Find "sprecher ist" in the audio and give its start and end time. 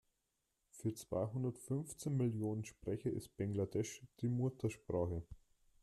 2.65-3.37